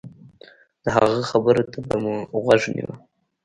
د 0.83 0.85
هغه 0.95 1.19
خبرو 1.31 1.63
ته 1.71 1.79
به 1.87 1.95
مو 2.03 2.15
غوږ 2.43 2.61
نيوه. 2.75 2.95